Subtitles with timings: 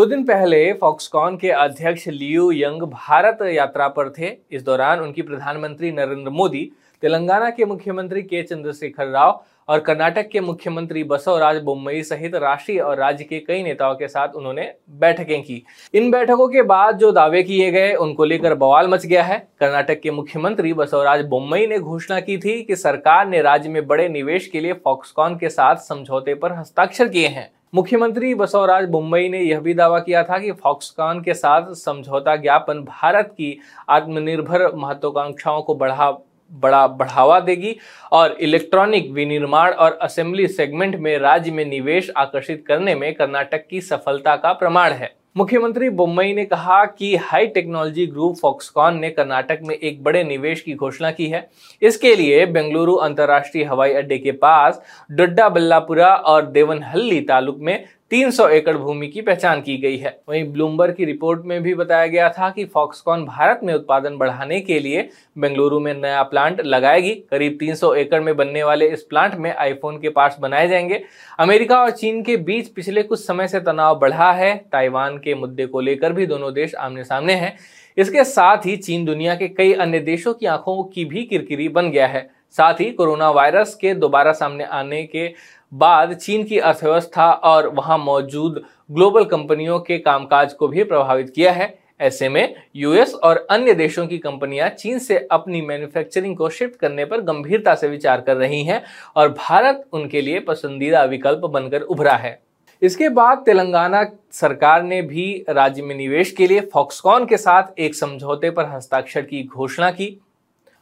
[0.00, 5.22] कुछ दिन पहले फॉक्सकॉन के अध्यक्ष लियू यंग भारत यात्रा पर थे। इस दौरान उनकी
[5.22, 6.70] प्रधानमंत्री नरेंद्र मोदी,
[7.02, 12.96] तेलंगाना के मुख्यमंत्री के चंद्रशेखर राव और कर्नाटक के मुख्यमंत्री बसवराज बोम्मई सहित राष्ट्रीय और
[12.96, 15.62] राज्य के कई नेताओं के साथ उन्होंने बैठकें की।
[15.94, 20.00] इन बैठकों के बाद जो दावे किए गए, उनको लेकर बवाल मच गया है। कर्नाटक
[20.00, 24.46] के मुख्यमंत्री बसवराज बोम्मई ने घोषणा की थी कि सरकार ने राज्य में बड़े निवेश
[24.46, 29.60] के लिए फॉक्सकॉन के साथ समझौते पर हस्ताक्षर किए हैं। मुख्यमंत्री बसवराज बुम्बई ने यह
[29.60, 35.74] भी दावा किया था कि फॉक्सकॉन के साथ समझौता ज्ञापन भारत की आत्मनिर्भर महत्वाकांक्षाओं को
[35.74, 36.10] बढ़ा,
[36.52, 37.76] बड़ा बढ़ावा देगी
[38.12, 43.80] और इलेक्ट्रॉनिक विनिर्माण और असेंबली सेगमेंट में राज्य में निवेश आकर्षित करने में कर्नाटक की
[43.80, 49.60] सफलता का प्रमाण है। मुख्यमंत्री बुम्बई ने कहा कि हाई टेक्नोलॉजी ग्रुप फॉक्सकॉन ने कर्नाटक
[49.62, 51.40] में एक बड़े निवेश की घोषणा की है।
[51.82, 58.48] इसके लिए बेंगलुरु अंतर्राष्ट्रीय हवाई अड्डे के पास डोड्डा बल्लापुरा और देवनहल्ली तालुक में 300
[58.48, 62.28] एकड़ भूमि की पहचान की गई है। वहीं ब्लूमबर्ग की रिपोर्ट में भी बताया गया
[62.28, 65.08] था कि फॉक्सकॉन भारत में उत्पादन बढ़ाने के लिए
[65.38, 69.98] बेंगलुरु में नया प्लांट लगाएगी। करीब 300 एकड़ में बनने वाले इस प्लांट में आईफोन
[69.98, 71.02] के पार्ट्स बनाए जाएँगे।
[71.38, 75.66] अमेरिका और चीन के बीच पिछले कुछ समय से तनाव बढ़ा है। ताइवान के मुद्दे
[75.66, 77.56] को लेकर भी दोनों देश आमने सामने हैं।
[77.96, 81.90] इसके साथ ही चीन दुनिया के कई अन्य देशों की आँखों की भी किरकिरी बन
[81.90, 85.28] गया है। साथ ही कोरोना वायरस के दोबारा सामने आने के
[85.72, 91.52] बाद चीन की अर्थव्यवस्था और वहाँ मौजूद ग्लोबल कंपनियों के कामकाज को भी प्रभावित किया
[91.52, 96.76] है। ऐसे में यूएस और अन्य देशों की कंपनियाँ चीन से अपनी मैन्युफैक्चरिंग को शिफ्ट
[96.76, 98.82] करने पर गंभीरता से विचार कर रही हैं
[99.16, 102.38] और भारत उनके लिए पसंदीदा विकल्प बनकर उभरा है।
[102.82, 107.94] इसके बाद तेलंगाना सरकार ने भी राज्य में निवेश के लिए फॉक्सकॉन के साथ एक
[107.94, 110.20] समझौते पर हस्ताक्षर की घोषणा की।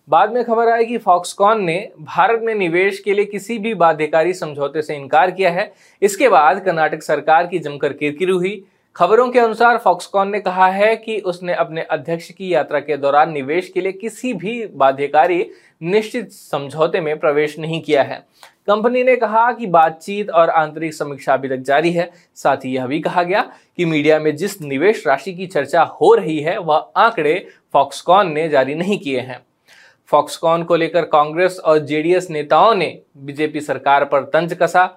[0.09, 4.33] बाद में खबर आई कि फॉक्सकॉन ने भारत में निवेश के लिए किसी भी बाध्यकारी
[4.33, 8.65] समझौते से इनकार किया है। इसके बाद कर्नाटक सरकार की जमकर किरकिर हुई।
[8.97, 13.33] खबरों के अनुसार फॉक्सकॉन ने कहा है कि उसने अपने अध्यक्ष की यात्रा के दौरान
[13.33, 15.45] निवेश के लिए किसी भी बाध्यकारी
[15.83, 18.17] निश्चित समझौते में प्रवेश नहीं किया है।
[18.67, 22.87] कंपनी ने कहा कि बातचीत और आंतरिक समीक्षा अभी तक जारी है। साथ ही यह
[22.87, 23.43] भी कहा गया
[23.77, 28.49] कि मीडिया में जिस निवेश राशि की चर्चा हो रही है, वह आंकड़े फॉक्सकॉन ने
[28.49, 29.41] जारी नहीं किए हैं।
[30.09, 34.89] फॉक्सकॉन को लेकर कांग्रेस और जेडीएस नेताओं ने बीजेपी सरकार पर तंज कसा।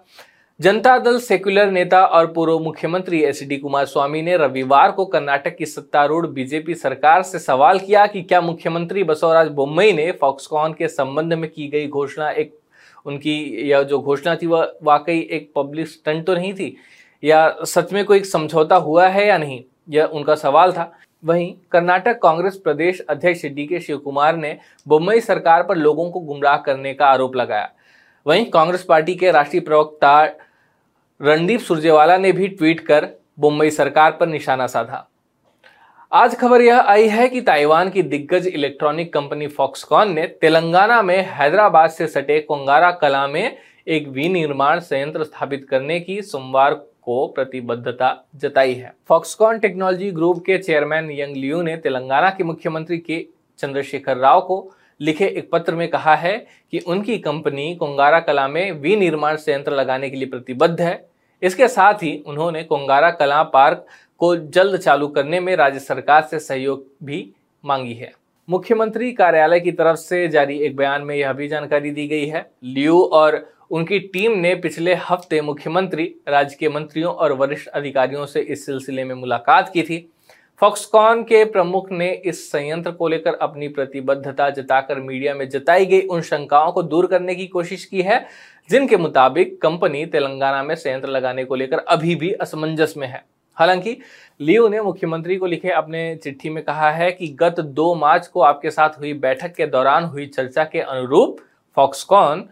[0.59, 5.55] जनता दल सेक्युलर नेता और पूर्व मुख्यमंत्री एच डी कुमार स्वामी ने रविवार को कर्नाटक
[5.55, 10.88] की सत्तारूढ़ बीजेपी सरकार से सवाल किया कि क्या मुख्यमंत्री बसवराज बोम्मई ने फॉक्सकॉन के
[10.88, 12.57] संबंध में की गई घोषणा एक
[13.05, 13.33] उनकी
[13.69, 16.75] यह जो घोषणा थी, वह वाकई एक पब्लिक स्टंट तो नहीं थी?
[17.23, 19.63] या सच में कोई समझौता हुआ है या नहीं?
[19.89, 20.91] यह उनका सवाल था।
[21.24, 26.20] वहीं कर्नाटक कांग्रेस प्रदेश अध्यक्ष डी के शिव कुमार ने मुंबई सरकार पर लोगों को
[26.20, 27.70] गुमराह करने का आरोप लगाया।
[28.26, 30.24] वहीं कांग्रेस पार्टी के राष्ट्रीय प्रवक्ता
[31.22, 33.08] रणदीप सुरजेवाला ने भी ट्वीट कर
[33.40, 35.08] मुंबई सरकार पर निशाना साधा।
[36.12, 41.18] आज खबर यह आई है कि ताइवान की दिग्गज इलेक्ट्रॉनिक कंपनी फॉक्सकॉन ने तेलंगाना में
[41.30, 43.58] हैदराबाद से सटे कोंगारा कला में
[43.88, 50.57] एक विनिर्माण संयंत्र स्थापित करने की सोमवार को प्रतिबद्धता जताई है। फॉक्सकॉन टेक्नोलॉजी ग्रुप के
[50.57, 53.25] चेयरमैन यंग लियू ने तेलंगाना के मुख्यमंत्री के
[53.59, 56.38] चंद्रशेखर राव को लिखे एक पत्र में कहा है
[56.72, 61.09] कि उनकी कंपनी कोंगारा कला में विनिर्माण संयंत्र लगाने के लिए प्रतिबद्ध है।
[61.41, 63.85] इसके साथ ही उन्होंने कोंगारा कला पार्क
[64.19, 67.31] को जल्द चालू करने में राज्य सरकार से सहयोग भी
[67.66, 68.11] मांगी है।
[68.49, 72.49] मुख्यमंत्री कार्यालय की तरफ़ से जारी एक बयान में यह भी जानकारी दी गई है।
[72.64, 73.35] लियू और
[73.72, 79.03] उनकी टीम ने पिछले हफ़्ते मुख्यमंत्री राज्य के मंत्रियों और वरिष्ठ अधिकारियों से इस सिलसिले
[79.03, 80.08] में मुलाकात की थी।
[80.62, 86.02] फॉक्सकॉन के प्रमुख ने इस संयंत्र को लेकर अपनी प्रतिबद्धता जताकर मीडिया में जताई गई
[86.02, 88.26] उन शंकाओं को दूर करने की कोशिश की है,
[88.70, 93.24] जिनके मुताबिक कंपनी तेलंगाना में संयंत्र लगाने को लेकर अभी भी असमंजस में है।
[93.58, 93.97] हालाँकि
[94.40, 98.41] लियो ने मुख्यमंत्री को लिखे अपने चिट्ठी में कहा है कि गत दो मार्च को
[98.41, 101.38] आपके साथ हुई बैठक के दौरान हुई चर्चा के अनुरूप
[101.78, 102.50] फॉक्सकॉन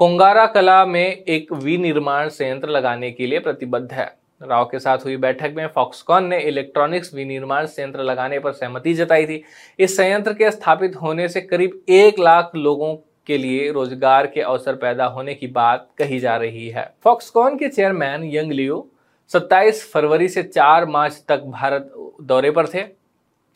[0.00, 4.04] कोंगारा कला में एक विनिर्माण संयंत्र लगाने के लिए प्रतिबद्ध है।
[4.42, 9.26] राव के साथ हुई बैठक में फॉक्सकॉन ने इलेक्ट्रॉनिक्स विनिर्माण संयंत्र लगाने पर सहमति जताई
[9.26, 9.42] थी।
[9.78, 12.94] इस संयंत्र के स्थापित होने से करीब एक लाख लोगों
[13.26, 17.68] के लिए रोज़गार के अवसर पैदा होने की बात कही जा रही है। फॉक्सकॉन के
[17.68, 18.86] चेयरमैन यंग लियो
[19.30, 21.92] 27 फरवरी से 4 मार्च तक भारत
[22.22, 22.84] दौरे पर थे।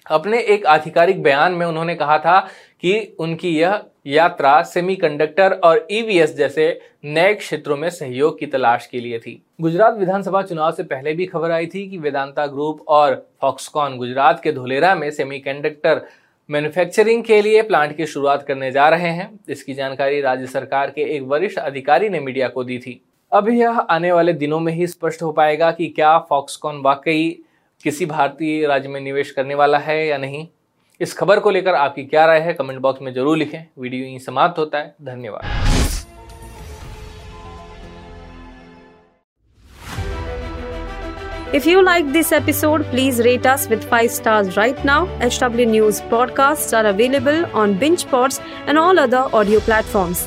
[0.06, 2.38] अपने एक आधिकारिक बयान में उन्होंने कहा था
[2.80, 9.00] कि उनकी यह यात्रा सेमीकंडक्टर और ईवीएस जैसे नए क्षेत्रों में सहयोग की तलाश के
[9.00, 13.14] लिए थी। गुजरात विधानसभा चुनाव से पहले भी खबर आई थी कि वेदांता ग्रुप और
[13.40, 16.02] फॉक्सकॉन गुजरात के धोलेरा में सेमीकंडक्टर
[16.50, 21.02] मैन्युफैक्चरिंग के लिए प्लांट की शुरुआत करने जा रहे हैं। इसकी जानकारी राज्य सरकार के
[21.16, 23.00] एक वरिष्ठ अधिकारी ने मीडिया को दी थी।
[23.32, 27.38] अब यह आने वाले दिनों में ही स्पष्ट हो पाएगा कि क्या फॉक्सकॉन वाकई
[27.84, 30.46] किसी भारतीय राज्य में निवेश करने वाला है या नहीं
[31.00, 34.18] इस खबर को लेकर आपकी क्या राय है कमेंट बॉक्स में ज़रूर लिखें वीडियो यहीं
[34.18, 35.72] समाप्त होता है धन्यवाद
[41.56, 44.96] If you like this episode, please rate us with 5 stars right now.
[45.26, 50.26] HW News podcasts are available on BingePods and all other audio platforms.